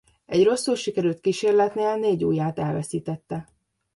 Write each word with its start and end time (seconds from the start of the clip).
Egy 0.25 0.43
rosszul 0.43 0.75
sikerült 0.75 1.19
kísérletnél 1.19 1.95
négy 1.95 2.25
ujját 2.25 2.59
elveszítette. 2.59 3.47